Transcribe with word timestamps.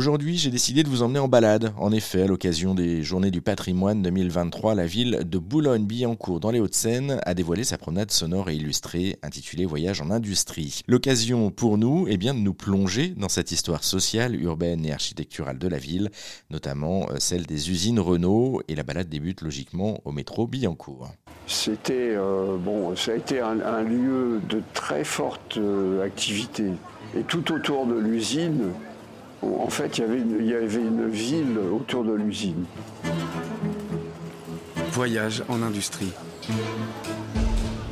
Aujourd'hui, 0.00 0.38
j'ai 0.38 0.48
décidé 0.48 0.82
de 0.82 0.88
vous 0.88 1.02
emmener 1.02 1.18
en 1.18 1.28
balade. 1.28 1.74
En 1.76 1.92
effet, 1.92 2.22
à 2.22 2.26
l'occasion 2.26 2.74
des 2.74 3.02
Journées 3.02 3.30
du 3.30 3.42
patrimoine 3.42 4.00
2023, 4.00 4.74
la 4.74 4.86
ville 4.86 5.24
de 5.26 5.36
Boulogne-Billancourt 5.36 6.40
dans 6.40 6.50
les 6.50 6.58
Hauts-de-Seine 6.58 7.20
a 7.26 7.34
dévoilé 7.34 7.64
sa 7.64 7.76
promenade 7.76 8.10
sonore 8.10 8.48
et 8.48 8.54
illustrée 8.54 9.18
intitulée 9.22 9.66
Voyage 9.66 10.00
en 10.00 10.10
industrie. 10.10 10.80
L'occasion 10.88 11.50
pour 11.50 11.76
nous 11.76 12.08
est 12.08 12.16
bien 12.16 12.32
de 12.32 12.38
nous 12.38 12.54
plonger 12.54 13.08
dans 13.08 13.28
cette 13.28 13.52
histoire 13.52 13.84
sociale, 13.84 14.40
urbaine 14.40 14.86
et 14.86 14.92
architecturale 14.94 15.58
de 15.58 15.68
la 15.68 15.76
ville, 15.76 16.10
notamment 16.48 17.06
euh, 17.10 17.16
celle 17.18 17.44
des 17.44 17.68
usines 17.68 18.00
Renault 18.00 18.62
et 18.68 18.76
la 18.76 18.84
balade 18.84 19.10
débute 19.10 19.42
logiquement 19.42 20.00
au 20.06 20.12
métro 20.12 20.46
Billancourt. 20.46 21.10
C'était 21.46 22.14
euh, 22.16 22.56
bon, 22.56 22.96
ça 22.96 23.12
a 23.12 23.16
été 23.16 23.40
un, 23.40 23.82
lieu 23.82 24.40
de 24.48 24.62
très 24.72 25.04
forte 25.04 25.58
euh, 25.58 26.02
activité. 26.02 26.70
Et 27.14 27.22
tout 27.22 27.52
autour 27.52 27.86
de 27.86 27.98
l'usine, 27.98 28.70
en 29.42 29.68
fait, 29.68 29.98
il 29.98 30.04
y, 30.46 30.54
avait 30.54 30.74
une, 30.74 31.08
ville 31.08 31.58
autour 31.72 32.04
de 32.04 32.12
l'usine. 32.12 32.64
Voyage 34.92 35.42
en 35.48 35.62
industrie. 35.62 36.12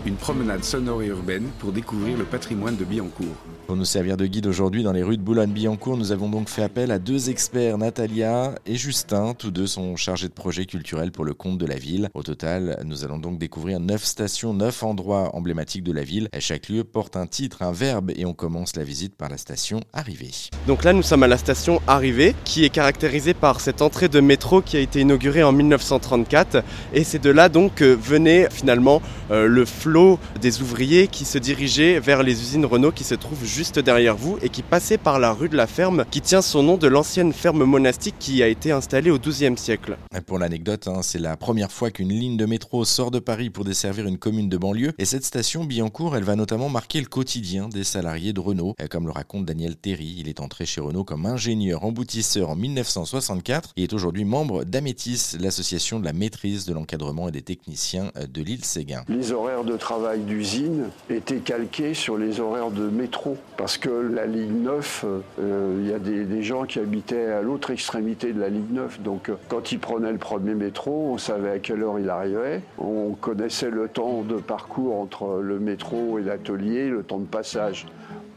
Une 0.05 0.17
promenade 0.17 0.65
sonore 0.65 1.03
et 1.03 1.07
urbaine 1.07 1.49
pour 1.59 1.73
découvrir 1.73 2.19
le 2.19 2.25
patrimoine 2.25 2.77
de 2.77 2.85
Billancourt. 2.85 3.37
Pour 3.69 3.77
nous 3.77 3.85
servir 3.85 4.17
de 4.17 4.25
guide 4.25 4.47
aujourd'hui 4.47 4.83
dans 4.83 4.93
les 4.93 5.03
rues 5.03 5.19
de 5.19 5.23
Boulogne-Billancourt, 5.23 5.99
nous 5.99 6.11
avons 6.11 6.31
donc 6.31 6.49
fait 6.49 6.63
appel 6.63 6.91
à 6.91 6.99
deux 6.99 7.29
experts, 7.29 7.77
Natalia 7.77 8.55
et 8.65 8.77
Justin. 8.77 9.35
Tous 9.35 9.51
deux 9.51 9.67
sont 9.67 9.95
chargés 9.95 10.29
de 10.29 10.33
projets 10.33 10.65
culturels 10.65 11.13
pour 11.13 11.27
le 11.27 11.35
compte 11.35 11.59
de 11.59 11.67
la 11.67 11.77
ville. 11.77 12.09
Au 12.15 12.23
total, 12.23 12.81
nous 12.87 13.05
allons 13.05 13.19
donc 13.19 13.39
découvrir 13.39 13.79
neuf 13.79 14.05
stations, 14.05 14.55
neuf 14.55 14.83
endroits 14.83 15.37
emblématiques 15.37 15.83
de 15.83 15.93
la 15.93 16.03
ville. 16.03 16.31
Chaque 16.39 16.71
lieu 16.71 16.83
porte 16.83 17.15
un 17.15 17.27
titre, 17.27 17.61
un 17.61 17.73
verbe 17.73 18.11
et 18.17 18.25
on 18.25 18.33
commence 18.33 18.75
la 18.75 18.85
visite 18.85 19.15
par 19.15 19.29
la 19.29 19.37
station 19.37 19.81
Arrivée. 19.93 20.31
Donc 20.67 20.83
là, 20.83 20.95
nous 20.95 21.03
sommes 21.03 21.25
à 21.25 21.29
la 21.29 21.37
station 21.37 21.83
Arrivée 21.87 22.35
qui 22.47 22.65
est 22.65 22.71
caractérisée 22.71 23.35
par 23.35 23.61
cette 23.61 23.83
entrée 23.83 24.09
de 24.09 24.21
métro 24.21 24.63
qui 24.63 24.79
a 24.79 24.81
été 24.81 25.03
inaugurée 25.03 25.43
en 25.43 25.53
1934 25.53 26.65
et 26.95 27.05
c'est 27.05 27.19
de 27.19 27.29
là 27.29 27.51
donc 27.51 27.75
que 27.75 27.85
venait 27.85 28.49
finalement 28.51 29.03
euh, 29.31 29.47
le 29.47 29.67
flot 29.67 30.19
des 30.41 30.63
ouvriers 30.63 31.07
qui 31.07 31.27
se 31.27 31.37
dirigeaient 31.37 32.01
vers 32.01 32.23
les 32.23 32.41
usines 32.41 32.65
Renault 32.65 32.93
qui 32.93 33.05
se 33.05 33.15
trouvent 33.15 33.45
juste 33.59 33.81
derrière 33.81 34.17
vous 34.17 34.39
et 34.41 34.51
qui 34.51 34.63
passait 34.63 34.99
par 34.99 35.19
la 35.19 35.33
rue 35.33 35.49
de 35.49 35.57
la 35.57 35.67
Ferme 35.67 36.05
qui 36.13 36.21
tient 36.21 36.43
son 36.43 36.63
nom 36.63 36.77
de 36.77 36.87
l'ancienne 36.87 37.33
ferme 37.33 37.65
monastique 37.65 38.15
qui 38.21 38.41
a 38.41 38.47
été 38.47 38.71
installée 38.71 39.11
au 39.11 39.19
XIIe 39.19 39.59
siècle. 39.59 39.99
pour 40.29 40.39
l'anecdote, 40.39 40.87
hein, 40.87 41.01
c'est 41.03 41.19
la 41.19 41.37
première 41.37 41.73
fois 41.73 41.91
qu'une 41.91 42.11
ligne 42.11 42.37
de 42.37 42.47
métro 42.47 42.85
sort 42.85 43.11
de 43.11 43.19
Paris 43.19 43.51
pour 43.51 43.65
desservir 43.65 44.07
une 44.07 44.17
commune 44.17 44.49
de 44.49 44.57
banlieue 44.57 44.93
et 44.97 45.05
cette 45.05 45.25
station 45.25 45.65
Billancourt, 45.65 46.17
elle 46.17 46.23
va 46.23 46.37
notamment 46.37 46.69
marquer 46.69 47.01
le 47.01 47.09
quotidien 47.09 47.69
des 47.69 47.83
salariés 47.83 48.33
de 48.33 48.39
Renault. 48.39 48.77
Comme 48.93 49.07
le 49.07 49.13
raconte 49.13 49.45
Daniel 49.45 49.75
Terry, 49.75 50.15
il 50.19 50.29
est 50.29 50.39
entré 50.39 50.65
chez 50.65 50.81
Renault 50.81 51.03
comme 51.03 51.27
ingénieur 51.27 51.85
emboutisseur 51.85 52.51
en 52.51 52.55
1964 52.55 53.73
et 53.77 53.83
est 53.83 53.93
aujourd'hui 53.93 54.25
membre 54.25 54.63
d'Amétis, 54.63 55.37
l'association 55.41 55.99
de 55.99 56.05
la 56.05 56.13
maîtrise 56.13 56.65
de 56.65 56.75
l'encadrement 56.75 57.27
et 57.27 57.33
des 57.33 57.43
techniciens 57.43 58.13
de 58.15 58.41
l'île 58.41 58.65
Séguin. 58.65 59.03
Les 59.09 59.33
horaires 59.33 59.65
de 59.65 59.77
travail 59.77 60.21
d'usine 60.21 60.91
étaient 61.11 61.41
calqués 61.41 61.95
sur 61.95 62.17
les 62.17 62.39
horaires 62.39 62.71
de 62.71 62.89
métro 62.89 63.37
parce 63.57 63.79
que 63.79 63.91
la 63.91 64.27
ligne 64.27 64.63
9, 64.63 65.05
euh, 65.41 65.81
il 65.81 65.89
y 65.89 65.93
a 65.93 65.99
des, 65.99 66.43
gens 66.43 66.65
qui 66.65 66.79
habitaient 66.79 67.27
à 67.27 67.43
l'autre 67.43 67.71
extrémité 67.71 68.33
de 68.33 68.41
la 68.41 68.49
ligne 68.49 68.69
9. 68.71 69.01
Donc 69.01 69.29
euh, 69.29 69.35
quand 69.49 69.73
ils 69.73 69.79
prenaient 69.79 70.13
le 70.13 70.19
premier 70.19 70.55
métro, 70.55 71.11
on 71.13 71.19
savait 71.19 71.51
à 71.51 71.59
quelle 71.59 71.83
heure 71.83 71.99
il 71.99 72.09
arrivait. 72.09 72.63
On 72.79 73.15
connaissait 73.21 73.71
le 73.71 73.89
temps 73.89 74.23
de 74.23 74.37
parcours 74.37 75.01
entre 75.01 75.41
le 75.43 75.59
métro 75.59 76.19
et 76.19 76.23
l'atelier, 76.23 76.89
le 76.89 77.03
temps 77.03 77.19
de 77.19 77.27
passage 77.27 77.87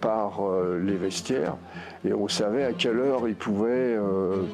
par 0.02 0.42
euh, 0.42 0.82
les 0.84 0.96
vestiaires 0.96 1.56
et 2.04 2.14
on 2.14 2.28
savait 2.28 2.64
à 2.64 2.74
quelle 2.74 2.98
heure 2.98 3.28
ils 3.28 3.36
pouvaient 3.36 3.96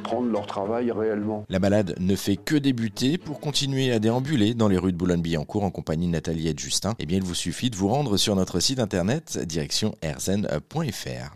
prendre 0.04 0.30
leur 0.30 0.46
travail 0.46 0.92
réellement. 0.92 1.46
La 1.50 1.60
balade 1.60 1.96
ne 2.00 2.16
fait 2.16 2.36
que 2.36 2.56
débuter. 2.56 3.18
Pour 3.18 3.40
continuer 3.40 3.92
à 3.94 4.00
déambuler 4.00 4.54
dans 4.54 4.68
les 4.68 4.78
rues 4.78 4.92
de 4.92 4.98
Boulogne-Billancourt 4.98 5.64
en 5.64 5.72
compagnie 5.72 6.08
de 6.08 6.12
Nathalie 6.12 6.50
et 6.50 6.54
de 6.54 6.60
Justin, 6.60 6.94
eh 7.00 7.06
bien 7.06 7.18
il 7.18 7.24
vous 7.24 7.36
suffit 7.36 7.70
de 7.70 7.78
vous 7.78 7.88
rendre 7.88 8.18
sur 8.18 8.36
notre 8.36 8.60
site 8.60 8.80
internet 8.80 9.40
direction 9.46 9.96
rzen.fr. 10.04 11.36